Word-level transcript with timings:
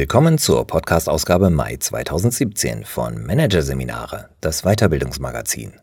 Willkommen 0.00 0.38
zur 0.38 0.66
Podcast-Ausgabe 0.66 1.50
Mai 1.50 1.76
2017 1.76 2.86
von 2.86 3.22
Managerseminare, 3.22 4.30
das 4.40 4.62
Weiterbildungsmagazin. 4.62 5.74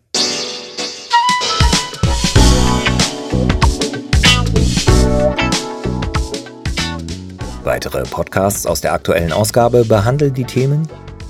Weitere 7.64 8.01
Podcasts 8.05 8.65
aus 8.65 8.82
der 8.82 8.93
aktuellen 8.93 9.32
Ausgabe 9.32 9.86
behandeln 9.86 10.34
die 10.34 10.45
Themen 10.45 10.88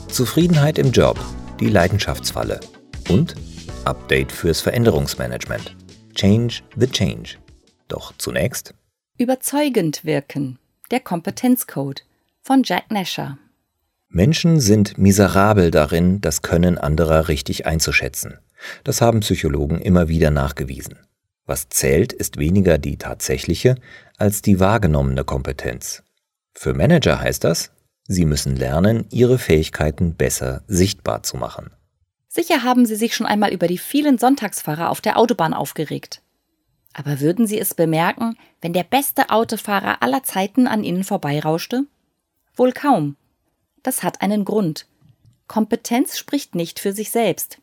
Zufriedenheit 0.07 0.77
im 0.79 0.93
Job, 0.93 1.19
die 1.59 1.67
Leidenschaftsfalle 1.67 2.61
und 3.09 3.35
Update 3.83 4.31
fürs 4.31 4.61
Veränderungsmanagement. 4.61 5.75
Change 6.15 6.61
the 6.77 6.87
Change. 6.87 7.31
Doch 7.89 8.13
zunächst 8.17 8.73
Überzeugend 9.17 10.05
wirken. 10.05 10.57
Der 10.89 11.01
Kompetenzcode 11.01 12.06
von 12.47 12.63
Jack 12.63 12.91
Nasher. 12.91 13.37
Menschen 14.07 14.61
sind 14.61 14.97
miserabel 14.97 15.69
darin, 15.69 16.21
das 16.21 16.41
Können 16.41 16.77
anderer 16.77 17.27
richtig 17.27 17.65
einzuschätzen. 17.65 18.39
Das 18.85 19.01
haben 19.01 19.19
Psychologen 19.19 19.81
immer 19.81 20.07
wieder 20.07 20.31
nachgewiesen. 20.31 20.95
Was 21.45 21.67
zählt, 21.67 22.13
ist 22.13 22.37
weniger 22.37 22.77
die 22.77 22.95
tatsächliche 22.95 23.75
als 24.15 24.41
die 24.41 24.61
wahrgenommene 24.61 25.25
Kompetenz. 25.25 26.03
Für 26.53 26.73
Manager 26.73 27.19
heißt 27.19 27.43
das, 27.43 27.71
sie 28.07 28.23
müssen 28.23 28.55
lernen, 28.55 29.07
ihre 29.11 29.39
Fähigkeiten 29.39 30.15
besser 30.15 30.63
sichtbar 30.67 31.23
zu 31.23 31.35
machen. 31.35 31.71
Sicher 32.29 32.63
haben 32.63 32.85
Sie 32.85 32.95
sich 32.95 33.13
schon 33.13 33.27
einmal 33.27 33.51
über 33.51 33.67
die 33.67 33.77
vielen 33.77 34.17
Sonntagsfahrer 34.17 34.89
auf 34.89 35.01
der 35.01 35.17
Autobahn 35.17 35.53
aufgeregt. 35.53 36.21
Aber 36.93 37.19
würden 37.19 37.45
Sie 37.45 37.59
es 37.59 37.73
bemerken, 37.73 38.37
wenn 38.61 38.71
der 38.71 38.85
beste 38.85 39.31
Autofahrer 39.31 40.01
aller 40.01 40.23
Zeiten 40.23 40.65
an 40.67 40.85
Ihnen 40.85 41.03
vorbeirauschte? 41.03 41.83
Wohl 42.57 42.73
kaum. 42.73 43.15
Das 43.83 44.03
hat 44.03 44.21
einen 44.21 44.43
Grund. 44.43 44.87
Kompetenz 45.47 46.17
spricht 46.17 46.55
nicht 46.55 46.79
für 46.79 46.91
sich 46.91 47.11
selbst. 47.11 47.59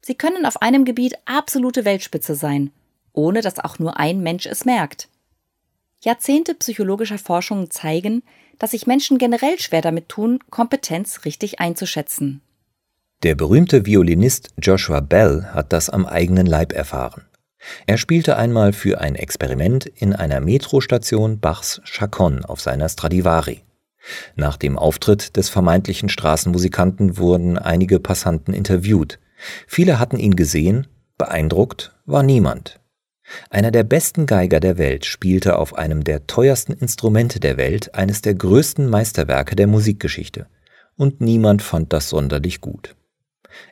Sie 0.00 0.14
können 0.14 0.46
auf 0.46 0.62
einem 0.62 0.84
Gebiet 0.84 1.14
absolute 1.24 1.84
Weltspitze 1.84 2.36
sein, 2.36 2.70
ohne 3.12 3.42
dass 3.42 3.58
auch 3.58 3.78
nur 3.78 3.98
ein 3.98 4.20
Mensch 4.20 4.46
es 4.46 4.64
merkt. 4.64 5.08
Jahrzehnte 6.00 6.54
psychologischer 6.54 7.18
Forschung 7.18 7.70
zeigen, 7.70 8.22
dass 8.58 8.70
sich 8.70 8.86
Menschen 8.86 9.18
generell 9.18 9.58
schwer 9.58 9.82
damit 9.82 10.08
tun, 10.08 10.38
Kompetenz 10.50 11.24
richtig 11.24 11.60
einzuschätzen. 11.60 12.40
Der 13.22 13.34
berühmte 13.34 13.86
Violinist 13.86 14.50
Joshua 14.62 15.00
Bell 15.00 15.48
hat 15.52 15.72
das 15.72 15.90
am 15.90 16.06
eigenen 16.06 16.46
Leib 16.46 16.72
erfahren. 16.72 17.24
Er 17.86 17.98
spielte 17.98 18.36
einmal 18.36 18.72
für 18.72 19.00
ein 19.00 19.16
Experiment 19.16 19.86
in 19.86 20.12
einer 20.12 20.40
Metrostation 20.40 21.40
Bachs 21.40 21.80
Chaconne 21.84 22.48
auf 22.48 22.60
seiner 22.60 22.88
Stradivari. 22.88 23.62
Nach 24.34 24.56
dem 24.56 24.78
Auftritt 24.78 25.36
des 25.36 25.48
vermeintlichen 25.48 26.08
Straßenmusikanten 26.08 27.18
wurden 27.18 27.58
einige 27.58 28.00
Passanten 28.00 28.54
interviewt. 28.54 29.18
Viele 29.66 29.98
hatten 29.98 30.18
ihn 30.18 30.36
gesehen, 30.36 30.86
beeindruckt 31.18 31.94
war 32.06 32.22
niemand. 32.22 32.80
Einer 33.50 33.70
der 33.70 33.82
besten 33.82 34.26
Geiger 34.26 34.60
der 34.60 34.78
Welt 34.78 35.04
spielte 35.04 35.58
auf 35.58 35.74
einem 35.76 36.04
der 36.04 36.26
teuersten 36.26 36.72
Instrumente 36.72 37.40
der 37.40 37.56
Welt 37.56 37.94
eines 37.94 38.22
der 38.22 38.34
größten 38.34 38.88
Meisterwerke 38.88 39.56
der 39.56 39.66
Musikgeschichte, 39.66 40.46
und 40.96 41.20
niemand 41.20 41.62
fand 41.62 41.92
das 41.92 42.08
sonderlich 42.08 42.60
gut. 42.60 42.94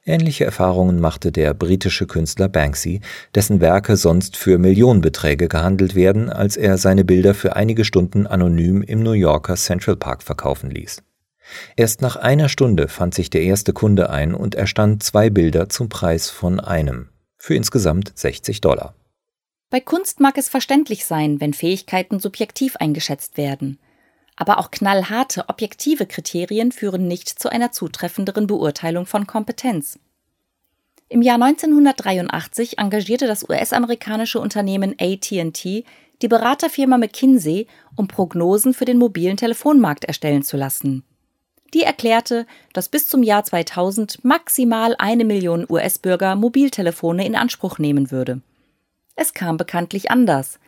Ähnliche 0.05 0.45
Erfahrungen 0.45 1.01
machte 1.01 1.33
der 1.33 1.55
britische 1.55 2.07
Künstler 2.07 2.49
Banksy, 2.49 3.01
dessen 3.35 3.61
Werke 3.61 3.97
sonst 3.97 4.37
für 4.37 4.59
Millionenbeträge 4.59 5.49
gehandelt 5.49 5.95
werden, 5.95 6.31
als 6.31 6.57
er 6.57 6.79
seine 6.79 7.05
Bilder 7.05 7.35
für 7.35 7.57
einige 7.57 7.85
Stunden 7.85 8.27
anonym 8.27 8.83
im 8.83 9.03
New 9.03 9.13
Yorker 9.13 9.57
Central 9.57 9.97
Park 9.97 10.23
verkaufen 10.23 10.71
ließ. 10.71 11.03
Erst 11.77 12.03
nach 12.03 12.17
einer 12.17 12.49
Stunde 12.49 12.89
fand 12.89 13.15
sich 13.15 13.31
der 13.31 13.43
erste 13.43 13.73
Kunde 13.73 14.11
ein 14.11 14.35
und 14.35 14.55
erstand 14.55 15.03
zwei 15.03 15.31
Bilder 15.31 15.69
zum 15.69 15.89
Preis 15.89 16.31
von 16.31 16.61
einem, 16.61 17.09
für 17.37 17.55
insgesamt 17.55 18.13
60 18.15 18.61
Dollar. 18.61 18.95
Bei 19.71 19.81
Kunst 19.81 20.21
mag 20.21 20.39
es 20.39 20.49
verständlich 20.49 21.05
sein, 21.05 21.41
wenn 21.41 21.53
Fähigkeiten 21.53 22.21
subjektiv 22.21 22.77
eingeschätzt 22.77 23.37
werden. 23.37 23.79
Aber 24.37 24.59
auch 24.59 24.71
knallharte 24.71 25.49
objektive 25.49 26.07
Kriterien 26.07 26.73
führen 26.73 27.07
nicht 27.07 27.29
zu 27.29 27.51
einer 27.51 27.73
zutreffenderen 27.73 28.47
Beurteilung 28.47 29.07
von 29.07 29.27
Kompetenz. 29.27 29.99
Im 31.09 31.23
Jahr 31.23 31.41
1983 31.41 32.79
engagierte 32.79 33.27
das 33.27 33.49
US-amerikanische 33.49 34.41
Unternehmen 34.41 34.97
ATT 34.99 35.85
die 36.23 36.29
Beraterfirma 36.29 36.97
McKinsey, 36.97 37.67
um 37.97 38.09
Prognosen 38.09 38.75
für 38.75 38.85
den 38.85 38.99
mobilen 38.99 39.37
Telefonmarkt 39.37 40.05
erstellen 40.05 40.43
zu 40.43 40.57
lassen. 40.57 41.05
Die 41.75 41.83
erklärte, 41.83 42.47
dass 42.73 42.89
bis 42.89 43.09
zum 43.09 43.23
Jahr 43.23 43.45
2000 43.45 44.25
maximal 44.25 44.95
eine 44.99 45.25
Million 45.25 45.67
US-Bürger 45.69 46.37
Mobiltelefone 46.37 47.27
in 47.27 47.35
Anspruch 47.35 47.79
nehmen 47.79 48.11
würde. 48.11 48.41
Es 49.17 49.35
kam 49.35 49.57
bekanntlich 49.57 50.11
anders. 50.11 50.61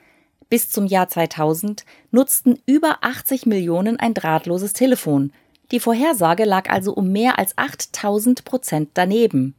Bis 0.48 0.70
zum 0.70 0.86
Jahr 0.86 1.08
2000 1.08 1.84
nutzten 2.12 2.60
über 2.66 2.98
80 3.00 3.46
Millionen 3.46 3.98
ein 3.98 4.14
drahtloses 4.14 4.72
Telefon. 4.72 5.32
Die 5.72 5.80
Vorhersage 5.80 6.44
lag 6.44 6.70
also 6.70 6.92
um 6.92 7.10
mehr 7.10 7.38
als 7.38 7.58
8000 7.58 8.44
Prozent 8.44 8.90
daneben. 8.94 9.54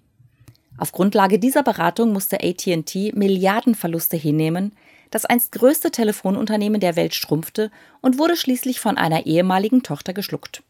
Auf 0.77 0.93
Grundlage 0.93 1.39
dieser 1.39 1.63
Beratung 1.63 2.13
musste 2.13 2.37
AT&T 2.41 3.11
Milliardenverluste 3.15 4.15
hinnehmen, 4.15 4.73
das 5.09 5.25
einst 5.25 5.51
größte 5.53 5.91
Telefonunternehmen 5.91 6.79
der 6.79 6.95
Welt 6.95 7.15
schrumpfte 7.15 7.71
und 8.01 8.17
wurde 8.17 8.37
schließlich 8.37 8.79
von 8.79 8.97
einer 8.97 9.25
ehemaligen 9.25 9.83
Tochter 9.83 10.13
geschluckt. 10.13 10.63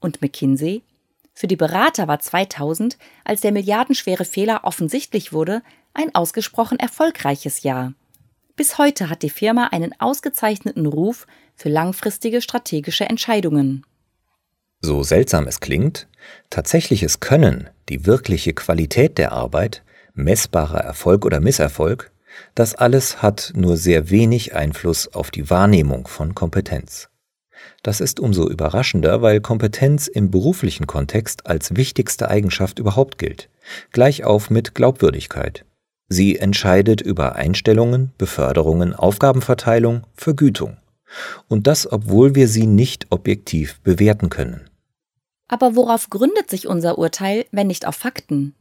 Und 0.00 0.22
McKinsey? 0.22 0.82
Für 1.34 1.48
die 1.48 1.56
Berater 1.56 2.06
war 2.06 2.20
2000, 2.20 2.96
als 3.24 3.40
der 3.40 3.52
milliardenschwere 3.52 4.24
Fehler 4.24 4.60
offensichtlich 4.62 5.32
wurde, 5.32 5.62
ein 5.92 6.14
ausgesprochen 6.14 6.78
erfolgreiches 6.78 7.62
Jahr. 7.62 7.92
Bis 8.56 8.78
heute 8.78 9.10
hat 9.10 9.22
die 9.22 9.30
Firma 9.30 9.68
einen 9.72 9.92
ausgezeichneten 9.98 10.86
Ruf 10.86 11.26
für 11.56 11.68
langfristige 11.68 12.40
strategische 12.40 13.04
Entscheidungen. 13.04 13.84
So 14.80 15.02
seltsam 15.02 15.48
es 15.48 15.60
klingt, 15.60 16.06
tatsächliches 16.50 17.18
Können, 17.18 17.68
die 17.88 18.06
wirkliche 18.06 18.52
Qualität 18.52 19.18
der 19.18 19.32
Arbeit, 19.32 19.82
messbarer 20.14 20.80
Erfolg 20.80 21.24
oder 21.24 21.40
Misserfolg, 21.40 22.12
das 22.54 22.74
alles 22.76 23.22
hat 23.22 23.52
nur 23.56 23.76
sehr 23.76 24.10
wenig 24.10 24.54
Einfluss 24.54 25.08
auf 25.12 25.30
die 25.30 25.50
Wahrnehmung 25.50 26.06
von 26.06 26.34
Kompetenz. 26.34 27.08
Das 27.82 28.00
ist 28.00 28.20
umso 28.20 28.48
überraschender, 28.48 29.22
weil 29.22 29.40
Kompetenz 29.40 30.06
im 30.06 30.30
beruflichen 30.30 30.86
Kontext 30.86 31.46
als 31.46 31.76
wichtigste 31.76 32.28
Eigenschaft 32.28 32.78
überhaupt 32.78 33.18
gilt, 33.18 33.48
gleich 33.90 34.22
auf 34.22 34.50
mit 34.50 34.74
Glaubwürdigkeit. 34.74 35.64
Sie 36.08 36.38
entscheidet 36.38 37.00
über 37.00 37.34
Einstellungen, 37.34 38.12
Beförderungen, 38.18 38.94
Aufgabenverteilung, 38.94 40.02
Vergütung. 40.14 40.76
Und 41.48 41.66
das, 41.66 41.90
obwohl 41.90 42.34
wir 42.34 42.48
sie 42.48 42.66
nicht 42.66 43.06
objektiv 43.10 43.80
bewerten 43.80 44.30
können. 44.30 44.68
Aber 45.48 45.76
worauf 45.76 46.10
gründet 46.10 46.50
sich 46.50 46.66
unser 46.66 46.98
Urteil, 46.98 47.46
wenn 47.52 47.66
nicht 47.66 47.86
auf 47.86 47.96
Fakten? 47.96 48.54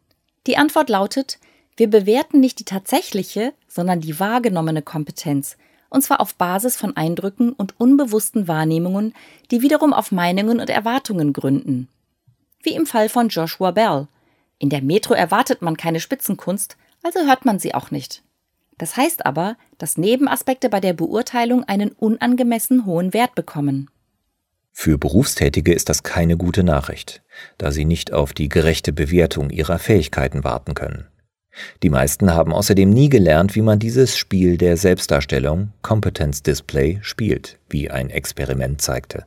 Die 0.48 0.58
Antwort 0.58 0.90
lautet, 0.90 1.40
wir 1.76 1.90
bewerten 1.90 2.40
nicht 2.40 2.60
die 2.60 2.66
tatsächliche, 2.66 3.54
sondern 3.68 4.02
die 4.02 4.20
wahrgenommene 4.20 4.82
Kompetenz, 4.82 5.58
und 5.90 6.04
zwar 6.04 6.22
auf 6.22 6.36
Basis 6.36 6.76
von 6.76 6.96
Eindrücken 6.96 7.54
und 7.54 7.80
unbewussten 7.80 8.48
Wahrnehmungen, 8.48 9.14
die 9.52 9.62
wiederum 9.62 9.94
auf 9.94 10.12
Meinungen 10.12 10.60
und 10.60 10.70
Erwartungen 10.70 11.34
gründen. 11.34 11.88
Wie 12.62 12.76
im 12.76 12.86
Fall 12.86 13.10
von 13.10 13.30
Joshua 13.30 13.72
Bell. 13.72 14.08
In 14.60 14.70
der 14.70 14.82
Metro 14.82 15.14
erwartet 15.14 15.62
man 15.62 15.78
keine 15.78 16.00
Spitzenkunst, 16.00 16.78
also 17.04 17.20
hört 17.28 17.46
man 17.46 17.60
sie 17.60 17.76
auch 17.76 17.92
nicht. 17.92 18.24
Das 18.78 18.98
heißt 18.98 19.26
aber, 19.26 19.56
dass 19.78 19.98
Nebenaspekte 19.98 20.70
bei 20.70 20.80
der 20.80 20.94
Beurteilung 20.94 21.64
einen 21.64 21.92
unangemessen 21.92 22.86
hohen 22.86 23.14
Wert 23.14 23.36
bekommen. 23.36 23.90
Für 24.72 24.98
Berufstätige 24.98 25.74
ist 25.74 25.90
das 25.90 26.02
keine 26.02 26.36
gute 26.36 26.64
Nachricht, 26.64 27.22
da 27.60 27.72
sie 27.72 27.86
nicht 27.86 28.12
auf 28.12 28.34
die 28.34 28.50
gerechte 28.50 28.92
Bewertung 28.92 29.52
ihrer 29.52 29.78
Fähigkeiten 29.78 30.44
warten 30.44 30.74
können. 30.74 31.08
Die 31.84 31.92
meisten 31.92 32.34
haben 32.34 32.52
außerdem 32.52 32.90
nie 32.90 33.10
gelernt, 33.10 33.56
wie 33.56 33.62
man 33.62 33.78
dieses 33.78 34.18
Spiel 34.18 34.58
der 34.58 34.76
Selbstdarstellung, 34.76 35.72
Competence 35.84 36.42
Display, 36.42 36.98
spielt, 37.04 37.60
wie 37.70 37.92
ein 37.92 38.10
Experiment 38.10 38.82
zeigte. 38.82 39.26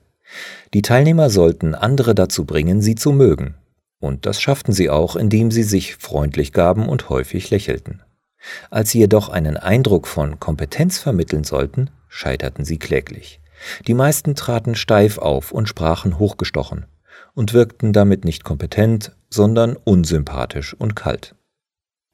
Die 0.74 0.82
Teilnehmer 0.82 1.30
sollten 1.30 1.76
andere 1.76 2.16
dazu 2.16 2.44
bringen, 2.44 2.82
sie 2.82 2.96
zu 2.96 3.12
mögen, 3.12 3.54
und 4.00 4.26
das 4.26 4.40
schafften 4.40 4.72
sie 4.72 4.90
auch, 4.90 5.16
indem 5.16 5.50
sie 5.50 5.62
sich 5.62 5.96
freundlich 5.96 6.52
gaben 6.52 6.88
und 6.88 7.08
häufig 7.08 7.50
lächelten. 7.50 8.02
Als 8.70 8.90
sie 8.90 8.98
jedoch 8.98 9.28
einen 9.28 9.56
Eindruck 9.56 10.06
von 10.06 10.38
Kompetenz 10.38 10.98
vermitteln 10.98 11.44
sollten, 11.44 11.90
scheiterten 12.08 12.64
sie 12.64 12.78
kläglich. 12.78 13.40
Die 13.86 13.94
meisten 13.94 14.34
traten 14.34 14.74
steif 14.74 15.18
auf 15.18 15.52
und 15.52 15.68
sprachen 15.68 16.18
hochgestochen 16.18 16.86
und 17.34 17.52
wirkten 17.52 17.92
damit 17.92 18.24
nicht 18.24 18.44
kompetent, 18.44 19.16
sondern 19.30 19.76
unsympathisch 19.76 20.74
und 20.74 20.94
kalt. 20.94 21.34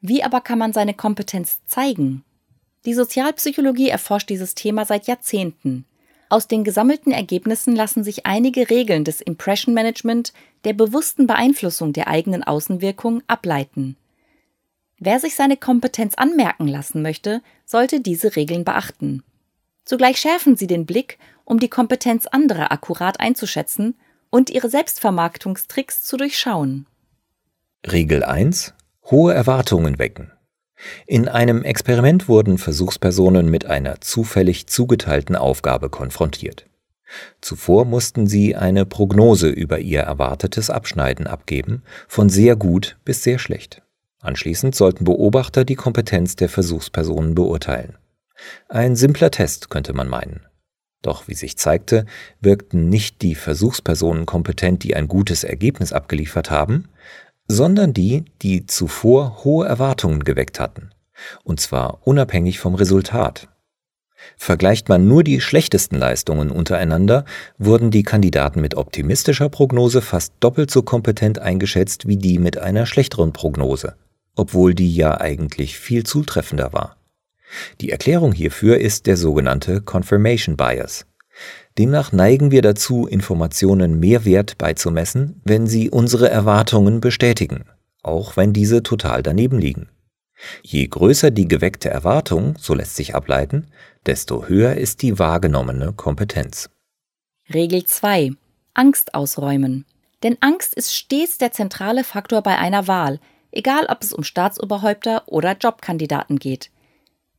Wie 0.01 0.23
aber 0.25 0.41
kann 0.41 0.59
man 0.59 0.73
seine 0.73 0.95
Kompetenz 0.95 1.61
zeigen? 1.67 2.25
Die 2.85 2.95
Sozialpsychologie 2.95 3.89
erforscht 3.89 4.31
dieses 4.31 4.55
Thema 4.55 4.85
seit 4.85 5.07
Jahrzehnten. 5.07 5.85
Aus 6.33 6.49
den 6.49 6.65
gesammelten 6.65 7.13
Ergebnissen 7.13 7.77
lassen 7.77 8.05
sich 8.05 8.25
einige 8.25 8.71
Regeln 8.71 9.05
des 9.05 9.21
Impression 9.21 9.75
Management, 9.75 10.33
der 10.65 10.73
bewussten 10.73 11.27
Beeinflussung 11.27 11.93
der 11.93 12.09
eigenen 12.09 12.43
Außenwirkung, 12.43 13.23
ableiten. 13.27 13.99
Wer 14.99 15.21
sich 15.21 15.35
seine 15.35 15.59
Kompetenz 15.59 16.15
anmerken 16.15 16.67
lassen 16.67 17.03
möchte, 17.03 17.43
sollte 17.67 18.01
diese 18.01 18.35
Regeln 18.35 18.65
beachten. 18.65 19.23
Zugleich 19.85 20.17
schärfen 20.17 20.57
sie 20.57 20.67
den 20.67 20.87
Blick, 20.87 21.19
um 21.45 21.59
die 21.59 21.69
Kompetenz 21.69 22.27
anderer 22.27 22.73
akkurat 22.73 23.21
einzuschätzen 23.21 23.95
und 24.31 24.49
ihre 24.49 24.71
Selbstvermarktungstricks 24.71 26.03
zu 26.03 26.17
durchschauen. 26.17 26.87
Regel 27.87 28.25
1. 28.25 28.73
Hohe 29.11 29.35
Erwartungen 29.35 29.99
wecken. 29.99 30.33
In 31.07 31.29
einem 31.29 31.63
Experiment 31.63 32.29
wurden 32.29 32.59
Versuchspersonen 32.59 33.49
mit 33.49 33.67
einer 33.67 34.01
zufällig 34.01 34.67
zugeteilten 34.67 35.37
Aufgabe 35.37 35.91
konfrontiert. 35.91 36.67
Zuvor 37.41 37.85
mussten 37.85 38.27
sie 38.27 38.57
eine 38.57 38.87
Prognose 38.87 39.49
über 39.49 39.79
ihr 39.79 40.01
erwartetes 40.01 40.71
Abschneiden 40.71 41.27
abgeben, 41.27 41.83
von 42.09 42.29
sehr 42.29 42.57
gut 42.57 42.97
bis 43.05 43.23
sehr 43.23 43.39
schlecht. 43.39 43.83
Anschließend 44.21 44.75
sollten 44.75 45.05
Beobachter 45.05 45.65
die 45.65 45.75
Kompetenz 45.75 46.37
der 46.37 46.49
Versuchspersonen 46.49 47.35
beurteilen. 47.35 47.99
Ein 48.69 48.97
simpler 48.97 49.31
Test 49.31 49.69
könnte 49.69 49.93
man 49.93 50.09
meinen. 50.09 50.47
Doch 51.03 51.27
wie 51.27 51.35
sich 51.35 51.59
zeigte, 51.59 52.07
wirkten 52.41 52.89
nicht 52.89 53.23
die 53.23 53.35
Versuchspersonen 53.35 54.25
kompetent, 54.25 54.85
die 54.85 54.95
ein 54.95 55.09
gutes 55.09 55.43
Ergebnis 55.43 55.93
abgeliefert 55.93 56.51
haben, 56.51 56.89
sondern 57.53 57.93
die, 57.93 58.25
die 58.41 58.67
zuvor 58.67 59.45
hohe 59.45 59.67
Erwartungen 59.67 60.25
geweckt 60.25 60.59
hatten, 60.59 60.91
und 61.45 61.61
zwar 61.61 61.99
unabhängig 62.07 62.59
vom 62.59 62.75
Resultat. 62.75 63.49
Vergleicht 64.39 64.89
man 64.89 65.07
nur 65.07 65.23
die 65.23 65.41
schlechtesten 65.41 65.97
Leistungen 65.97 66.51
untereinander, 66.51 67.25
wurden 67.59 67.91
die 67.91 68.05
Kandidaten 68.05 68.61
mit 68.61 68.77
optimistischer 68.77 69.49
Prognose 69.49 70.01
fast 70.01 70.33
doppelt 70.41 70.71
so 70.71 70.83
kompetent 70.83 71.41
eingeschätzt 71.41 72.07
wie 72.07 72.17
die 72.17 72.39
mit 72.39 72.57
einer 72.57 72.87
schlechteren 72.87 73.33
Prognose, 73.33 73.97
obwohl 74.35 74.75
die 74.75 74.95
ja 74.95 75.21
eigentlich 75.21 75.79
viel 75.79 76.05
zutreffender 76.05 76.73
war. 76.73 76.97
Die 77.83 77.91
Erklärung 77.91 78.33
hierfür 78.33 78.79
ist 78.79 79.07
der 79.07 79.19
sogenannte 79.19 79.83
Confirmation 79.83 80.57
Bias. 80.57 81.05
Demnach 81.79 82.13
neigen 82.13 82.51
wir 82.51 82.63
dazu, 82.63 83.07
Informationen 83.07 83.99
mehr 83.99 84.25
Wert 84.25 84.59
beizumessen, 84.59 85.41
wenn 85.45 85.67
sie 85.67 85.89
unsere 85.91 86.29
Erwartungen 86.29 87.01
bestätigen, 87.01 87.65
auch 88.03 88.37
wenn 88.37 88.53
diese 88.53 88.83
total 88.83 89.23
daneben 89.23 89.59
liegen. 89.59 89.89
Je 90.63 90.87
größer 90.87 91.31
die 91.31 91.49
geweckte 91.49 91.89
Erwartung, 91.89 92.57
so 92.59 92.75
lässt 92.75 92.97
sich 92.97 93.15
ableiten, 93.15 93.69
desto 94.07 94.47
höher 94.47 94.75
ist 94.75 95.03
die 95.03 95.19
wahrgenommene 95.19 95.93
Kompetenz. 95.93 96.69
Regel 97.53 97.85
2. 97.85 98.33
Angst 98.75 99.15
ausräumen. 99.15 99.85
Denn 100.23 100.37
Angst 100.41 100.75
ist 100.75 100.95
stets 100.95 101.39
der 101.39 101.53
zentrale 101.53 102.05
Faktor 102.05 102.43
bei 102.43 102.59
einer 102.59 102.87
Wahl, 102.87 103.19
egal 103.51 103.87
ob 103.87 104.03
es 104.03 104.13
um 104.13 104.25
Staatsoberhäupter 104.25 105.25
oder 105.27 105.57
Jobkandidaten 105.57 106.39
geht. 106.39 106.71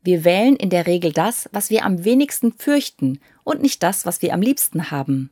Wir 0.03 0.25
wählen 0.25 0.57
in 0.57 0.69
der 0.69 0.85
Regel 0.85 1.13
das, 1.13 1.49
was 1.53 1.69
wir 1.69 1.85
am 1.85 2.03
wenigsten 2.03 2.51
fürchten 2.51 3.19
und 3.45 3.61
nicht 3.61 3.81
das, 3.81 4.05
was 4.05 4.21
wir 4.21 4.33
am 4.33 4.41
liebsten 4.41 4.91
haben. 4.91 5.29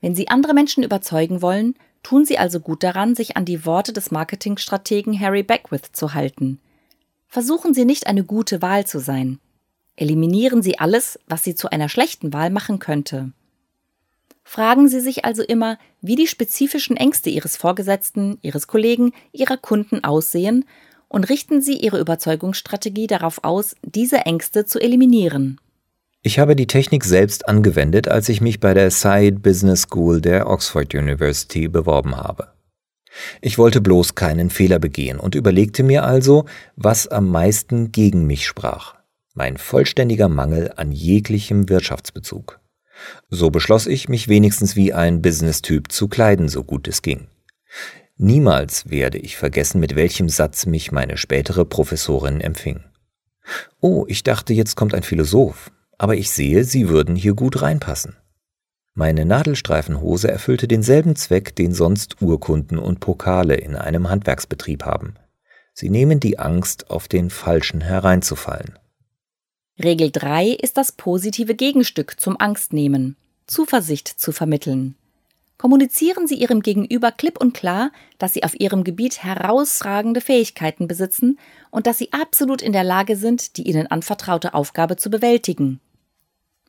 Wenn 0.00 0.14
Sie 0.14 0.28
andere 0.28 0.54
Menschen 0.54 0.84
überzeugen 0.84 1.42
wollen, 1.42 1.74
tun 2.04 2.24
Sie 2.24 2.38
also 2.38 2.60
gut 2.60 2.84
daran, 2.84 3.16
sich 3.16 3.36
an 3.36 3.44
die 3.44 3.66
Worte 3.66 3.92
des 3.92 4.12
Marketingstrategen 4.12 5.18
Harry 5.18 5.42
Beckwith 5.42 5.90
zu 5.92 6.14
halten. 6.14 6.60
Versuchen 7.26 7.74
Sie 7.74 7.84
nicht 7.84 8.06
eine 8.06 8.24
gute 8.24 8.62
Wahl 8.62 8.86
zu 8.86 9.00
sein. 9.00 9.40
Eliminieren 9.96 10.62
Sie 10.62 10.78
alles, 10.78 11.18
was 11.26 11.42
Sie 11.42 11.56
zu 11.56 11.70
einer 11.70 11.88
schlechten 11.88 12.32
Wahl 12.32 12.50
machen 12.50 12.78
könnte. 12.78 13.32
Fragen 14.44 14.88
Sie 14.88 15.00
sich 15.00 15.24
also 15.24 15.42
immer, 15.42 15.78
wie 16.00 16.16
die 16.16 16.26
spezifischen 16.26 16.96
Ängste 16.96 17.28
Ihres 17.28 17.56
Vorgesetzten, 17.56 18.38
Ihres 18.40 18.66
Kollegen, 18.66 19.12
Ihrer 19.32 19.56
Kunden 19.56 20.02
aussehen 20.02 20.64
und 21.10 21.28
richten 21.28 21.60
Sie 21.60 21.74
Ihre 21.74 22.00
Überzeugungsstrategie 22.00 23.08
darauf 23.08 23.44
aus, 23.44 23.74
diese 23.82 24.18
Ängste 24.18 24.64
zu 24.64 24.78
eliminieren. 24.78 25.60
Ich 26.22 26.38
habe 26.38 26.54
die 26.54 26.66
Technik 26.66 27.04
selbst 27.04 27.48
angewendet, 27.48 28.08
als 28.08 28.28
ich 28.28 28.40
mich 28.40 28.60
bei 28.60 28.74
der 28.74 28.90
Said 28.90 29.42
Business 29.42 29.82
School 29.82 30.20
der 30.20 30.48
Oxford 30.48 30.94
University 30.94 31.66
beworben 31.68 32.16
habe. 32.16 32.52
Ich 33.40 33.58
wollte 33.58 33.80
bloß 33.80 34.14
keinen 34.14 34.50
Fehler 34.50 34.78
begehen 34.78 35.18
und 35.18 35.34
überlegte 35.34 35.82
mir 35.82 36.04
also, 36.04 36.44
was 36.76 37.08
am 37.08 37.28
meisten 37.28 37.90
gegen 37.90 38.26
mich 38.26 38.46
sprach. 38.46 38.94
Mein 39.34 39.56
vollständiger 39.56 40.28
Mangel 40.28 40.72
an 40.76 40.92
jeglichem 40.92 41.68
Wirtschaftsbezug. 41.68 42.60
So 43.30 43.50
beschloss 43.50 43.86
ich, 43.86 44.08
mich 44.08 44.28
wenigstens 44.28 44.76
wie 44.76 44.92
ein 44.92 45.22
Business-Typ 45.22 45.90
zu 45.90 46.06
kleiden, 46.06 46.48
so 46.48 46.62
gut 46.62 46.86
es 46.86 47.02
ging. 47.02 47.26
Niemals 48.22 48.90
werde 48.90 49.16
ich 49.16 49.38
vergessen, 49.38 49.80
mit 49.80 49.96
welchem 49.96 50.28
Satz 50.28 50.66
mich 50.66 50.92
meine 50.92 51.16
spätere 51.16 51.64
Professorin 51.64 52.42
empfing. 52.42 52.84
Oh, 53.80 54.04
ich 54.08 54.22
dachte, 54.22 54.52
jetzt 54.52 54.76
kommt 54.76 54.92
ein 54.92 55.02
Philosoph, 55.02 55.70
aber 55.96 56.16
ich 56.16 56.30
sehe, 56.30 56.64
Sie 56.64 56.90
würden 56.90 57.16
hier 57.16 57.32
gut 57.32 57.62
reinpassen. 57.62 58.16
Meine 58.92 59.24
Nadelstreifenhose 59.24 60.30
erfüllte 60.30 60.68
denselben 60.68 61.16
Zweck, 61.16 61.56
den 61.56 61.72
sonst 61.72 62.20
Urkunden 62.20 62.78
und 62.78 63.00
Pokale 63.00 63.54
in 63.54 63.74
einem 63.74 64.10
Handwerksbetrieb 64.10 64.84
haben. 64.84 65.14
Sie 65.72 65.88
nehmen 65.88 66.20
die 66.20 66.38
Angst, 66.38 66.90
auf 66.90 67.08
den 67.08 67.30
Falschen 67.30 67.80
hereinzufallen. 67.80 68.78
Regel 69.82 70.10
3 70.10 70.48
ist 70.48 70.76
das 70.76 70.92
positive 70.92 71.54
Gegenstück 71.54 72.20
zum 72.20 72.38
Angstnehmen, 72.38 73.16
Zuversicht 73.46 74.08
zu 74.08 74.32
vermitteln. 74.32 74.96
Kommunizieren 75.60 76.26
Sie 76.26 76.36
Ihrem 76.36 76.62
Gegenüber 76.62 77.12
klipp 77.12 77.38
und 77.38 77.52
klar, 77.52 77.92
dass 78.16 78.32
Sie 78.32 78.44
auf 78.44 78.58
Ihrem 78.58 78.82
Gebiet 78.82 79.22
herausragende 79.22 80.22
Fähigkeiten 80.22 80.88
besitzen 80.88 81.38
und 81.70 81.86
dass 81.86 81.98
Sie 81.98 82.14
absolut 82.14 82.62
in 82.62 82.72
der 82.72 82.82
Lage 82.82 83.14
sind, 83.14 83.58
die 83.58 83.64
Ihnen 83.64 83.86
anvertraute 83.86 84.54
Aufgabe 84.54 84.96
zu 84.96 85.10
bewältigen. 85.10 85.78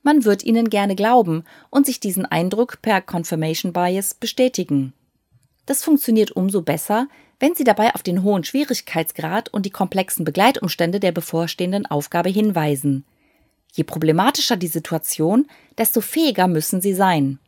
Man 0.03 0.25
wird 0.25 0.43
Ihnen 0.43 0.69
gerne 0.69 0.97
glauben 0.97 1.45
und 1.69 1.85
sich 1.85 2.01
diesen 2.01 2.25
Eindruck 2.25 2.81
per 2.81 2.99
Confirmation 2.99 3.71
Bias 3.71 4.13
bestätigen. 4.13 4.91
Das 5.65 5.85
funktioniert 5.85 6.33
umso 6.33 6.61
besser, 6.61 7.07
wenn 7.39 7.55
Sie 7.55 7.63
dabei 7.63 7.95
auf 7.95 8.03
den 8.03 8.23
hohen 8.23 8.43
Schwierigkeitsgrad 8.43 9.47
und 9.53 9.65
die 9.65 9.69
komplexen 9.69 10.25
Begleitumstände 10.25 10.99
der 10.99 11.13
bevorstehenden 11.13 11.85
Aufgabe 11.85 12.27
hinweisen. 12.27 13.05
Je 13.71 13.85
problematischer 13.85 14.57
die 14.57 14.67
Situation, 14.67 15.47
desto 15.77 16.01
fähiger 16.01 16.49
müssen 16.49 16.81
Sie 16.81 16.93
sein. 16.93 17.39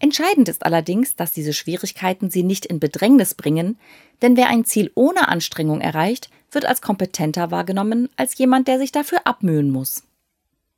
Entscheidend 0.00 0.48
ist 0.48 0.64
allerdings, 0.64 1.16
dass 1.16 1.32
diese 1.32 1.52
Schwierigkeiten 1.52 2.30
sie 2.30 2.44
nicht 2.44 2.66
in 2.66 2.78
Bedrängnis 2.78 3.34
bringen, 3.34 3.78
denn 4.22 4.36
wer 4.36 4.48
ein 4.48 4.64
Ziel 4.64 4.90
ohne 4.94 5.28
Anstrengung 5.28 5.80
erreicht, 5.80 6.30
wird 6.52 6.66
als 6.66 6.80
kompetenter 6.80 7.50
wahrgenommen 7.50 8.08
als 8.16 8.38
jemand, 8.38 8.68
der 8.68 8.78
sich 8.78 8.92
dafür 8.92 9.20
abmühen 9.24 9.70
muss. 9.70 10.04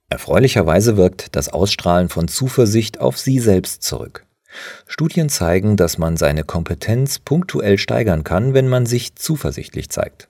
Erfreulicherweise 0.09 0.97
wirkt 0.97 1.37
das 1.37 1.49
Ausstrahlen 1.49 2.09
von 2.09 2.29
Zuversicht 2.29 3.01
auf 3.01 3.19
Sie 3.19 3.39
selbst 3.39 3.83
zurück. 3.83 4.27
Studien 4.89 5.29
zeigen, 5.29 5.77
dass 5.77 5.99
man 5.99 6.17
seine 6.17 6.43
Kompetenz 6.43 7.21
punktuell 7.21 7.79
steigern 7.79 8.25
kann, 8.25 8.53
wenn 8.53 8.69
man 8.69 8.87
sich 8.87 9.15
zuversichtlich 9.15 9.91
zeigt. 9.91 10.27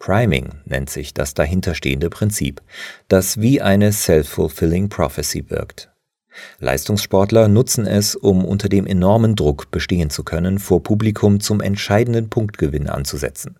Priming 0.00 0.54
nennt 0.64 0.90
sich 0.90 1.14
das 1.14 1.34
dahinterstehende 1.34 2.10
Prinzip, 2.10 2.62
das 3.06 3.40
wie 3.40 3.60
eine 3.60 3.92
self-fulfilling 3.92 4.88
prophecy 4.88 5.48
wirkt. 5.50 5.89
Leistungssportler 6.58 7.48
nutzen 7.48 7.86
es, 7.86 8.14
um 8.14 8.44
unter 8.44 8.68
dem 8.68 8.86
enormen 8.86 9.36
Druck 9.36 9.70
bestehen 9.70 10.10
zu 10.10 10.24
können, 10.24 10.58
vor 10.58 10.82
Publikum 10.82 11.40
zum 11.40 11.60
entscheidenden 11.60 12.30
Punktgewinn 12.30 12.88
anzusetzen. 12.88 13.56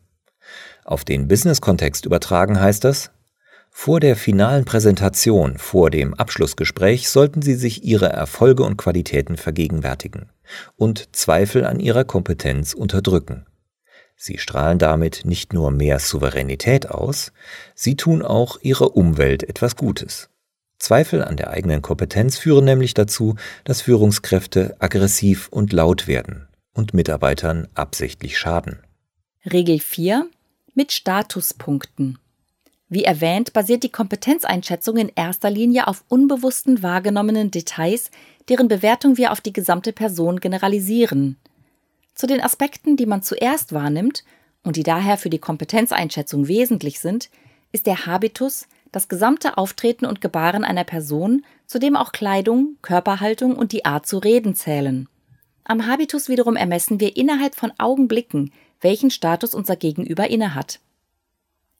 Auf 0.84 1.04
den 1.04 1.28
Business-Kontext 1.28 2.06
übertragen 2.06 2.60
heißt 2.60 2.84
das, 2.84 3.10
vor 3.70 4.00
der 4.00 4.16
finalen 4.16 4.64
Präsentation, 4.64 5.56
vor 5.56 5.90
dem 5.90 6.14
Abschlussgespräch 6.14 7.08
sollten 7.08 7.40
Sie 7.40 7.54
sich 7.54 7.84
Ihre 7.84 8.08
Erfolge 8.08 8.64
und 8.64 8.76
Qualitäten 8.76 9.36
vergegenwärtigen 9.36 10.28
und 10.76 11.14
Zweifel 11.14 11.64
an 11.64 11.78
Ihrer 11.78 12.04
Kompetenz 12.04 12.74
unterdrücken. 12.74 13.46
Sie 14.16 14.38
strahlen 14.38 14.78
damit 14.78 15.22
nicht 15.24 15.52
nur 15.52 15.70
mehr 15.70 15.98
Souveränität 15.98 16.90
aus, 16.90 17.32
Sie 17.74 17.96
tun 17.96 18.22
auch 18.22 18.58
Ihrer 18.60 18.96
Umwelt 18.96 19.48
etwas 19.48 19.76
Gutes. 19.76 20.29
Zweifel 20.80 21.22
an 21.22 21.36
der 21.36 21.50
eigenen 21.50 21.82
Kompetenz 21.82 22.38
führen 22.38 22.64
nämlich 22.64 22.94
dazu, 22.94 23.36
dass 23.64 23.82
Führungskräfte 23.82 24.74
aggressiv 24.80 25.48
und 25.50 25.72
laut 25.72 26.08
werden 26.08 26.48
und 26.72 26.94
Mitarbeitern 26.94 27.68
absichtlich 27.74 28.38
schaden. 28.38 28.80
Regel 29.44 29.78
4 29.78 30.26
mit 30.74 30.92
Statuspunkten. 30.92 32.18
Wie 32.88 33.04
erwähnt, 33.04 33.52
basiert 33.52 33.82
die 33.82 33.92
Kompetenzeinschätzung 33.92 34.96
in 34.96 35.12
erster 35.14 35.50
Linie 35.50 35.86
auf 35.86 36.02
unbewussten 36.08 36.82
wahrgenommenen 36.82 37.50
Details, 37.50 38.10
deren 38.48 38.66
Bewertung 38.66 39.16
wir 39.16 39.32
auf 39.32 39.40
die 39.40 39.52
gesamte 39.52 39.92
Person 39.92 40.40
generalisieren. 40.40 41.36
Zu 42.14 42.26
den 42.26 42.40
Aspekten, 42.40 42.96
die 42.96 43.06
man 43.06 43.22
zuerst 43.22 43.72
wahrnimmt 43.72 44.24
und 44.62 44.76
die 44.76 44.82
daher 44.82 45.18
für 45.18 45.30
die 45.30 45.38
Kompetenzeinschätzung 45.38 46.48
wesentlich 46.48 47.00
sind, 47.00 47.30
ist 47.70 47.86
der 47.86 48.06
Habitus, 48.06 48.66
das 48.92 49.08
gesamte 49.08 49.56
Auftreten 49.58 50.06
und 50.06 50.20
Gebaren 50.20 50.64
einer 50.64 50.84
Person, 50.84 51.44
zu 51.66 51.78
dem 51.78 51.96
auch 51.96 52.12
Kleidung, 52.12 52.76
Körperhaltung 52.82 53.56
und 53.56 53.72
die 53.72 53.84
Art 53.84 54.06
zu 54.06 54.18
reden 54.18 54.54
zählen. 54.54 55.08
Am 55.64 55.86
Habitus 55.86 56.28
wiederum 56.28 56.56
ermessen 56.56 57.00
wir 57.00 57.16
innerhalb 57.16 57.54
von 57.54 57.72
Augenblicken, 57.78 58.52
welchen 58.80 59.10
Status 59.10 59.54
unser 59.54 59.76
Gegenüber 59.76 60.28
innehat. 60.28 60.80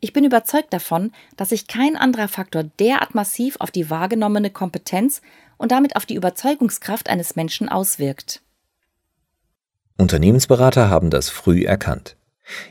Ich 0.01 0.13
bin 0.13 0.25
überzeugt 0.25 0.73
davon, 0.73 1.13
dass 1.37 1.51
sich 1.51 1.67
kein 1.67 1.97
anderer 1.97 2.29
Faktor 2.29 2.65
derart 2.65 3.15
massiv 3.15 3.57
auf 3.59 3.71
die 3.71 3.91
wahrgenommene 3.91 4.51
Kompetenz 4.51 5.21
und 5.59 5.73
damit 5.73 5.97
auf 5.97 6.07
die 6.07 6.15
Überzeugungskraft 6.15 7.11
eines 7.11 7.37
Menschen 7.37 7.69
auswirkt. 7.69 8.41
Unternehmensberater 9.99 10.89
haben 10.89 11.11
das 11.11 11.29
früh 11.29 11.65
erkannt. 11.65 12.17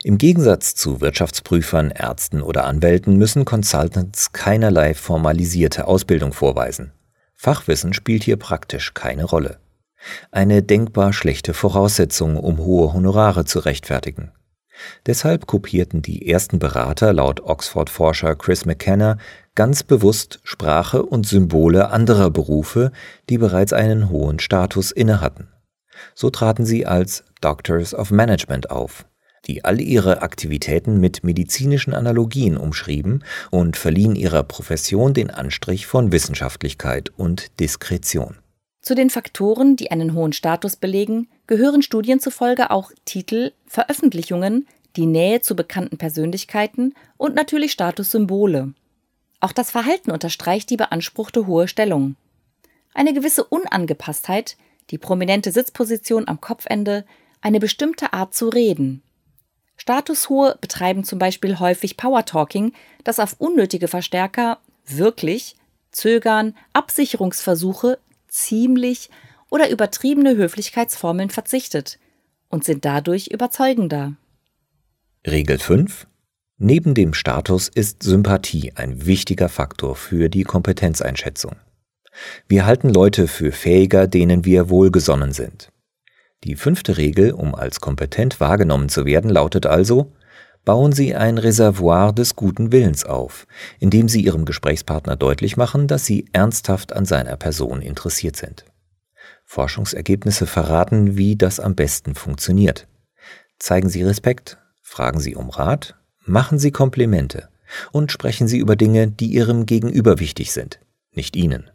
Im 0.03 0.17
Gegensatz 0.17 0.75
zu 0.75 1.01
Wirtschaftsprüfern, 1.01 1.91
Ärzten 1.91 2.41
oder 2.41 2.65
Anwälten 2.65 3.17
müssen 3.17 3.45
Consultants 3.45 4.31
keinerlei 4.31 4.93
formalisierte 4.93 5.87
Ausbildung 5.87 6.33
vorweisen. 6.33 6.91
Fachwissen 7.35 7.93
spielt 7.93 8.23
hier 8.23 8.37
praktisch 8.37 8.93
keine 8.93 9.23
Rolle. 9.23 9.59
Eine 10.31 10.63
denkbar 10.63 11.13
schlechte 11.13 11.53
Voraussetzung, 11.53 12.37
um 12.37 12.57
hohe 12.57 12.93
Honorare 12.93 13.45
zu 13.45 13.59
rechtfertigen. 13.59 14.31
Deshalb 15.05 15.45
kopierten 15.45 16.01
die 16.01 16.29
ersten 16.29 16.59
Berater 16.59 17.11
laut 17.11 17.41
Oxford-Forscher 17.41 18.35
Chris 18.35 18.65
McKenna 18.65 19.17
ganz 19.55 19.83
bewusst 19.83 20.39
Sprache 20.43 21.03
und 21.03 21.27
Symbole 21.27 21.89
anderer 21.89 22.29
Berufe, 22.29 22.91
die 23.29 23.37
bereits 23.37 23.73
einen 23.73 24.09
hohen 24.09 24.39
Status 24.39 24.91
innehatten. 24.91 25.49
So 26.15 26.29
traten 26.29 26.65
sie 26.65 26.85
als 26.85 27.25
Doctors 27.41 27.93
of 27.93 28.11
Management 28.11 28.71
auf, 28.71 29.05
die 29.47 29.65
all 29.65 29.81
ihre 29.81 30.21
Aktivitäten 30.21 30.99
mit 30.99 31.23
medizinischen 31.23 31.93
Analogien 31.93 32.57
umschrieben 32.57 33.23
und 33.51 33.77
verliehen 33.77 34.15
ihrer 34.15 34.43
Profession 34.43 35.13
den 35.13 35.29
Anstrich 35.29 35.87
von 35.87 36.11
Wissenschaftlichkeit 36.11 37.11
und 37.17 37.59
Diskretion. 37.59 38.37
Zu 38.81 38.95
den 38.95 39.09
Faktoren, 39.09 39.75
die 39.75 39.91
einen 39.91 40.13
hohen 40.13 40.33
Status 40.33 40.75
belegen, 40.75 41.27
gehören 41.47 41.81
Studien 41.81 42.19
zufolge 42.19 42.71
auch 42.71 42.91
Titel, 43.05 43.51
Veröffentlichungen, 43.67 44.67
die 44.95 45.05
Nähe 45.05 45.41
zu 45.41 45.55
bekannten 45.55 45.97
Persönlichkeiten 45.97 46.93
und 47.17 47.35
natürlich 47.35 47.71
Statussymbole. 47.71 48.73
Auch 49.39 49.51
das 49.51 49.71
Verhalten 49.71 50.11
unterstreicht 50.11 50.69
die 50.69 50.77
beanspruchte 50.77 51.47
hohe 51.47 51.67
Stellung. 51.67 52.15
Eine 52.93 53.13
gewisse 53.13 53.43
Unangepasstheit, 53.43 54.57
die 54.89 54.97
prominente 54.97 55.51
Sitzposition 55.51 56.27
am 56.27 56.41
Kopfende, 56.41 57.05
eine 57.41 57.59
bestimmte 57.59 58.13
Art 58.13 58.33
zu 58.33 58.49
reden. 58.49 59.01
Statushohe 59.79 60.57
betreiben 60.59 61.05
zum 61.05 61.19
Beispiel 61.19 61.57
häufig 61.57 61.95
Power-Talking, 61.95 62.73
das 63.05 63.17
auf 63.17 63.37
unnötige 63.39 63.87
Verstärker 63.87 64.59
wirklich, 64.85 65.55
Zögern, 65.91 66.53
Absicherungsversuche, 66.73 67.97
ziemlich 68.27 69.09
oder 69.49 69.69
übertriebene 69.69 70.35
Höflichkeitsformeln 70.35 71.29
verzichtet 71.29 71.97
und 72.49 72.65
sind 72.65 72.83
dadurch 72.83 73.27
überzeugender. 73.27 74.17
Regel 75.25 75.57
5. 75.57 76.07
Neben 76.57 76.93
dem 76.93 77.13
Status 77.13 77.69
ist 77.69 78.03
Sympathie 78.03 78.73
ein 78.75 79.05
wichtiger 79.05 79.47
Faktor 79.47 79.95
für 79.95 80.27
die 80.27 80.43
Kompetenzeinschätzung. 80.43 81.55
Wir 82.49 82.65
halten 82.65 82.89
Leute 82.89 83.29
für 83.29 83.53
fähiger, 83.53 84.07
denen 84.07 84.43
wir 84.43 84.69
wohlgesonnen 84.69 85.31
sind. 85.31 85.71
Die 86.43 86.55
fünfte 86.55 86.97
Regel, 86.97 87.31
um 87.31 87.53
als 87.53 87.81
kompetent 87.81 88.39
wahrgenommen 88.39 88.89
zu 88.89 89.05
werden, 89.05 89.29
lautet 89.29 89.65
also, 89.65 90.13
bauen 90.63 90.91
Sie 90.91 91.15
ein 91.15 91.37
Reservoir 91.37 92.13
des 92.13 92.35
guten 92.35 92.71
Willens 92.71 93.05
auf, 93.05 93.47
indem 93.79 94.07
Sie 94.07 94.21
Ihrem 94.21 94.45
Gesprächspartner 94.45 95.15
deutlich 95.15 95.57
machen, 95.57 95.87
dass 95.87 96.05
Sie 96.05 96.29
ernsthaft 96.31 96.93
an 96.93 97.05
seiner 97.05 97.35
Person 97.37 97.81
interessiert 97.81 98.35
sind. 98.35 98.65
Forschungsergebnisse 99.45 100.45
verraten, 100.45 101.17
wie 101.17 101.35
das 101.35 101.59
am 101.59 101.73
besten 101.73 102.13
funktioniert. 102.13 102.87
Zeigen 103.57 103.89
Sie 103.89 104.03
Respekt, 104.03 104.59
fragen 104.83 105.19
Sie 105.19 105.35
um 105.35 105.49
Rat, 105.49 105.95
machen 106.23 106.59
Sie 106.59 106.71
Komplimente 106.71 107.49
und 107.91 108.11
sprechen 108.11 108.47
Sie 108.47 108.59
über 108.59 108.75
Dinge, 108.75 109.07
die 109.07 109.33
Ihrem 109.33 109.65
Gegenüber 109.65 110.19
wichtig 110.19 110.53
sind, 110.53 110.79
nicht 111.11 111.35
Ihnen. 111.35 111.69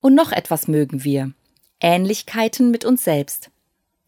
Und 0.00 0.16
noch 0.16 0.32
etwas 0.32 0.66
mögen 0.66 1.04
wir. 1.04 1.32
Ähnlichkeiten 1.80 2.72
mit 2.72 2.84
uns 2.84 3.04
selbst. 3.04 3.51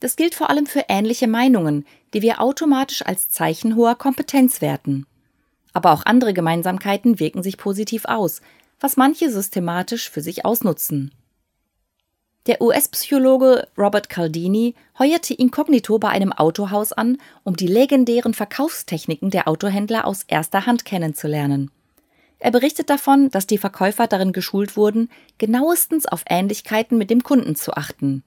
Das 0.05 0.17
gilt 0.17 0.35
vor 0.35 0.51
allem 0.51 0.67
für 0.67 0.85
ähnliche 0.91 1.27
Meinungen, 1.27 1.87
die 2.13 2.21
wir 2.21 2.43
automatisch 2.43 3.01
als 3.07 3.31
Zeichen 3.31 3.75
hoher 3.75 3.95
Kompetenz 3.95 4.61
werten. 4.61 5.07
Aber 5.73 5.95
auch 5.95 6.05
andere 6.05 6.35
Gemeinsamkeiten 6.35 7.21
wirken 7.21 7.43
sich 7.43 7.57
positiv 7.57 8.05
aus, 8.05 8.43
was 8.79 8.99
manche 8.99 9.31
systematisch 9.31 10.11
für 10.11 10.21
sich 10.21 10.45
ausnutzen. 10.45 11.15
Der 12.47 12.61
US-Psychologe 12.61 13.67
Robert 13.79 14.11
Caldini 14.11 14.75
heuerte 14.99 15.33
inkognito 15.33 15.99
bei 15.99 16.11
einem 16.11 16.35
Autohaus 16.35 16.93
an, 16.93 17.17
um 17.43 17.57
die 17.57 17.67
legendären 17.67 18.35
Verkaufstechniken 18.35 19.31
der 19.31 19.49
Autohändler 19.49 20.07
aus 20.07 20.25
erster 20.25 20.67
Hand 20.67 20.85
kennenzulernen. 20.85 21.71
Er 22.41 22.51
berichtet 22.51 22.91
davon, 22.91 23.31
dass 23.31 23.47
die 23.47 23.57
Verkäufer 23.57 24.07
darin 24.07 24.35
geschult 24.35 24.77
wurden, 24.77 25.09
genauestens 25.39 26.05
auf 26.05 26.25
Ähnlichkeiten 26.29 26.99
mit 26.99 27.09
dem 27.09 27.23
Kunden 27.23 27.57
zu 27.57 27.73
achten. 27.73 28.23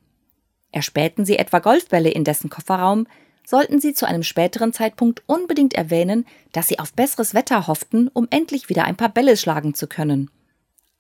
Erspähten 0.72 1.26
sie 1.26 1.38
etwa 1.38 1.60
Golfbälle 1.60 2.10
in 2.10 2.24
dessen 2.24 2.50
Kofferraum, 2.50 3.08
sollten 3.46 3.80
sie 3.80 3.94
zu 3.94 4.06
einem 4.06 4.24
späteren 4.24 4.74
Zeitpunkt 4.74 5.24
unbedingt 5.26 5.74
erwähnen, 5.74 6.26
dass 6.52 6.68
sie 6.68 6.80
auf 6.80 6.94
besseres 6.94 7.34
Wetter 7.34 7.68
hofften, 7.68 8.10
um 8.10 8.28
endlich 8.30 8.68
wieder 8.68 8.84
ein 8.84 8.98
paar 8.98 9.10
Bälle 9.10 9.38
schlagen 9.38 9.74
zu 9.74 9.88
können. 9.88 10.30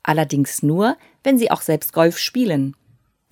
Allerdings 0.01 0.63
nur, 0.63 0.95
wenn 1.23 1.37
sie 1.37 1.51
auch 1.51 1.61
selbst 1.61 1.91
Golf 1.91 2.17
spielen. 2.17 2.75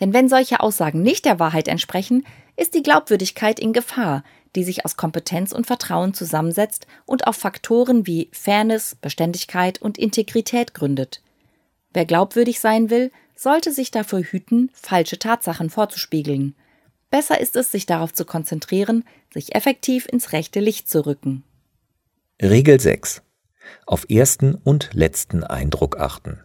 Denn 0.01 0.12
wenn 0.12 0.27
solche 0.27 0.60
Aussagen 0.60 1.01
nicht 1.01 1.24
der 1.24 1.39
Wahrheit 1.39 1.70
entsprechen, 1.70 2.25
ist 2.58 2.74
die 2.74 2.84
Glaubwürdigkeit 2.84 3.60
in 3.60 3.72
Gefahr, 3.72 4.24
die 4.56 4.65
sich 4.65 4.86
aus 4.86 4.98
Kompetenz 4.98 5.54
und 5.54 5.68
Vertrauen 5.68 6.13
zusammensetzt 6.13 6.88
und 7.06 7.27
auf 7.27 7.38
Faktoren 7.38 8.08
wie 8.08 8.30
Fairness, 8.34 8.96
Beständigkeit 8.96 9.82
und 9.82 9.98
Integrität 9.98 10.74
gründet. 10.74 11.22
Wer 11.94 12.06
glaubwürdig 12.06 12.60
sein 12.60 12.89
will, 12.89 13.12
sollte 13.36 13.72
sich 13.72 13.92
dafür 13.92 14.20
hüten, 14.20 14.72
falsche 14.74 15.20
Tatsachen 15.20 15.70
vorzuspiegeln. 15.70 16.56
Besser 17.12 17.39
ist 17.39 17.56
es, 17.56 17.72
sich 17.72 17.86
darauf 17.86 18.13
zu 18.13 18.25
konzentrieren, 18.25 19.04
sich 19.34 19.56
effektiv 19.56 20.08
ins 20.12 20.32
rechte 20.34 20.60
Licht 20.60 20.89
zu 20.89 21.06
rücken. 21.06 21.44
Regel 22.42 22.80
6. 22.80 23.22
Auf 23.86 24.10
ersten 24.10 24.56
und 24.56 24.89
letzten 24.94 25.44
Eindruck 25.44 26.00
achten. 26.00 26.42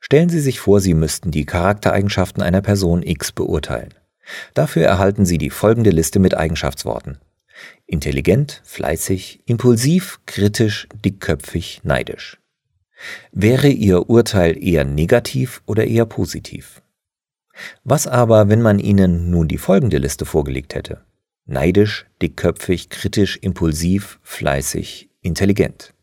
Stellen 0.00 0.28
Sie 0.28 0.40
sich 0.40 0.60
vor, 0.60 0.80
Sie 0.80 0.94
müssten 0.94 1.30
die 1.30 1.46
Charaktereigenschaften 1.46 2.42
einer 2.42 2.60
Person 2.60 3.02
X 3.02 3.32
beurteilen. 3.32 3.94
Dafür 4.52 4.84
erhalten 4.84 5.24
Sie 5.24 5.38
die 5.38 5.50
folgende 5.50 5.90
Liste 5.90 6.18
mit 6.18 6.36
Eigenschaftsworten. 6.36 7.18
Intelligent, 7.86 8.60
fleißig, 8.64 9.42
impulsiv, 9.46 10.20
kritisch, 10.26 10.88
dickköpfig, 11.04 11.80
neidisch. 11.84 12.38
Wäre 13.32 13.68
Ihr 13.68 14.08
Urteil 14.08 14.62
eher 14.62 14.84
negativ 14.84 15.62
oder 15.66 15.86
eher 15.86 16.06
positiv? 16.06 16.82
Was 17.84 18.06
aber, 18.06 18.48
wenn 18.48 18.62
man 18.62 18.78
Ihnen 18.78 19.30
nun 19.30 19.48
die 19.48 19.58
folgende 19.58 19.98
Liste 19.98 20.24
vorgelegt 20.24 20.74
hätte? 20.74 21.02
Neidisch, 21.46 22.06
dickköpfig, 22.22 22.88
kritisch, 22.88 23.38
impulsiv, 23.40 24.18
fleißig, 24.22 25.10
intelligent. 25.20 25.94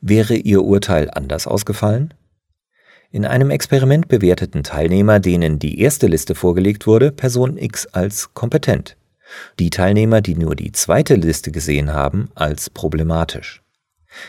Wäre 0.00 0.34
Ihr 0.34 0.62
Urteil 0.62 1.10
anders 1.10 1.46
ausgefallen? 1.46 2.14
In 3.10 3.24
einem 3.26 3.50
Experiment 3.50 4.08
bewerteten 4.08 4.62
Teilnehmer, 4.62 5.20
denen 5.20 5.58
die 5.58 5.80
erste 5.80 6.06
Liste 6.06 6.34
vorgelegt 6.34 6.86
wurde, 6.86 7.12
Person 7.12 7.58
X 7.58 7.86
als 7.86 8.32
kompetent 8.34 8.96
die 9.58 9.70
Teilnehmer, 9.70 10.20
die 10.20 10.34
nur 10.34 10.54
die 10.54 10.72
zweite 10.72 11.14
Liste 11.14 11.50
gesehen 11.52 11.92
haben, 11.92 12.30
als 12.34 12.70
problematisch. 12.70 13.61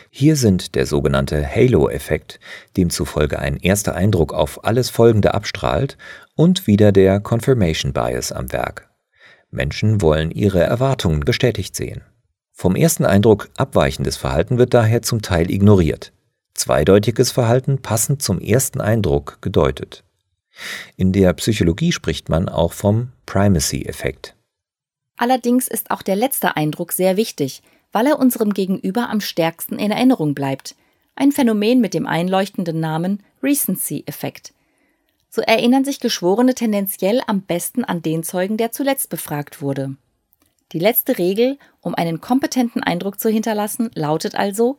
Hier 0.10 0.36
sind 0.36 0.76
der 0.76 0.86
sogenannte 0.86 1.46
Halo-Effekt, 1.46 2.40
demzufolge 2.78 3.40
ein 3.40 3.58
erster 3.58 3.96
Eindruck 3.96 4.34
auf 4.34 4.64
alles 4.66 4.90
Folgende 4.90 5.34
abstrahlt, 5.34 5.98
und 6.36 6.68
wieder 6.68 6.92
der 6.92 7.20
Confirmation 7.20 7.94
Bias 7.94 8.32
am 8.32 8.52
Werk. 8.52 8.90
Menschen 9.52 10.02
wollen 10.02 10.32
ihre 10.32 10.62
Erwartungen 10.62 11.22
bestätigt 11.22 11.76
sehen. 11.76 12.02
Vom 12.52 12.76
ersten 12.76 13.06
Eindruck 13.06 13.50
abweichendes 13.58 14.18
Verhalten 14.18 14.58
wird 14.58 14.74
daher 14.74 15.02
zum 15.02 15.22
Teil 15.22 15.50
ignoriert. 15.50 16.14
Zweideutiges 16.54 17.32
Verhalten 17.32 17.82
passend 17.82 18.22
zum 18.22 18.40
ersten 18.40 18.80
Eindruck 18.80 19.40
gedeutet. 19.42 20.04
In 20.96 21.12
der 21.12 21.34
Psychologie 21.34 21.92
spricht 21.92 22.30
man 22.30 22.48
auch 22.48 22.74
vom 22.74 23.12
Primacy-Effekt. 23.26 24.36
Allerdings 25.18 25.68
ist 25.68 25.92
auch 25.92 26.02
der 26.02 26.16
letzte 26.16 26.56
Eindruck 26.56 26.92
sehr 26.92 27.18
wichtig, 27.18 27.64
weil 27.94 28.08
er 28.08 28.20
unserem 28.20 28.54
Gegenüber 28.54 29.10
am 29.10 29.22
stärksten 29.22 29.80
in 29.80 29.92
Erinnerung 29.92 30.34
bleibt. 30.34 30.76
Ein 31.16 31.32
Phänomen 31.32 31.80
mit 31.80 31.94
dem 31.94 32.06
einleuchtenden 32.06 32.82
Namen 32.82 33.24
Recency-Effekt. 33.42 34.54
So 35.30 35.42
erinnern 35.42 35.86
sich 35.86 36.00
Geschworene 36.02 36.54
tendenziell 36.54 37.22
am 37.26 37.42
besten 37.42 37.86
an 37.86 38.02
den 38.02 38.24
Zeugen, 38.24 38.58
der 38.58 38.72
zuletzt 38.72 39.10
befragt 39.10 39.62
wurde. 39.62 39.96
Die 40.74 40.80
letzte 40.80 41.18
Regel, 41.18 41.58
um 41.82 41.96
einen 41.96 42.20
kompetenten 42.20 42.84
Eindruck 42.84 43.20
zu 43.20 43.30
hinterlassen, 43.30 43.92
lautet 43.96 44.36
also 44.36 44.78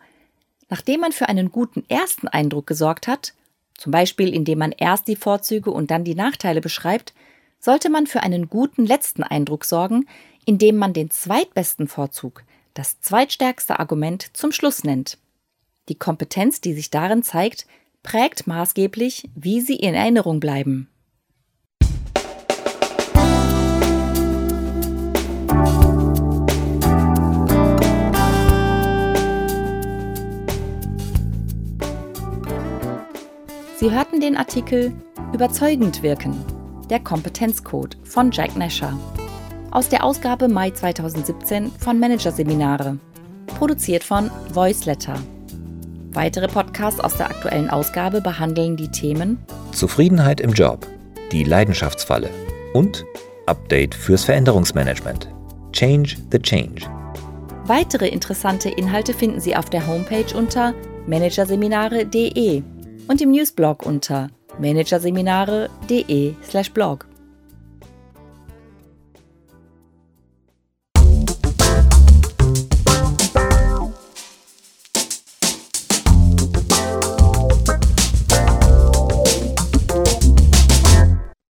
Nachdem 0.68 1.00
man 1.00 1.12
für 1.12 1.28
einen 1.28 1.52
guten 1.52 1.85
ersten 1.88 2.26
Eindruck 2.26 2.66
gesorgt 2.66 3.06
hat, 3.06 3.35
zum 3.76 3.92
Beispiel 3.92 4.33
indem 4.33 4.59
man 4.59 4.73
erst 4.73 5.09
die 5.09 5.16
Vorzüge 5.16 5.71
und 5.71 5.90
dann 5.90 6.04
die 6.04 6.14
Nachteile 6.14 6.61
beschreibt, 6.61 7.12
sollte 7.61 7.90
man 7.90 8.06
für 8.06 8.23
einen 8.23 8.49
guten 8.49 8.87
letzten 8.87 9.23
Eindruck 9.23 9.64
sorgen, 9.64 10.06
indem 10.47 10.76
man 10.76 10.92
den 10.92 11.11
zweitbesten 11.11 11.88
Vorzug, 11.88 12.44
das 12.75 13.00
zweitstärkste 13.00 13.78
Argument 13.78 14.37
zum 14.37 14.52
Schluss 14.52 14.85
nennt. 14.85 15.19
Die 15.88 15.95
Kompetenz, 15.95 16.61
die 16.61 16.75
sich 16.75 16.90
darin 16.90 17.23
zeigt, 17.23 17.66
prägt 18.02 18.47
maßgeblich, 18.47 19.31
wie 19.35 19.61
sie 19.61 19.76
in 19.76 19.95
Erinnerung 19.95 20.40
bleiben. 20.40 20.88
Sie 33.76 33.90
hörten 33.90 34.21
den 34.21 34.37
Artikel 34.37 34.95
Überzeugend 35.33 36.02
wirken, 36.02 36.45
der 36.88 37.00
Kompetenzcode 37.00 37.99
von 38.04 38.31
Jack 38.31 38.57
Nasher 38.57 38.99
aus 39.75 39.90
der 39.90 40.02
Ausgabe 40.04 40.49
Mai 40.49 40.71
2017 40.71 41.71
von 41.73 41.99
Managerseminare, 41.99 42.97
produziert 43.59 44.04
von 44.04 44.31
Voiceletter. 44.52 45.16
Weitere 46.12 46.47
Podcasts 46.47 47.00
aus 47.00 47.16
der 47.16 47.28
aktuellen 47.28 47.69
Ausgabe 47.69 48.21
behandeln 48.21 48.76
die 48.76 48.87
Themen 48.88 49.38
Zufriedenheit 49.73 50.40
im 50.40 50.52
Job, 50.52 50.87
die 51.33 51.43
Leidenschaftsfalle 51.43 52.31
und 52.73 53.04
Update 53.47 53.97
fürs 53.97 54.23
Veränderungsmanagement. 54.25 55.28
Change 55.73 56.19
the 56.31 56.38
Change. 56.38 56.83
Weitere 57.66 58.07
interessante 58.07 58.69
Inhalte 58.69 59.12
finden 59.12 59.40
Sie 59.40 59.57
auf 59.57 59.71
der 59.71 59.88
Homepage 59.88 60.37
unter 60.37 60.73
managerseminare.de 61.09 62.62
und 63.09 63.21
im 63.21 63.33
Newsblog 63.33 63.85
unter 63.85 64.28
managerseminare.de/blog. 64.61 67.07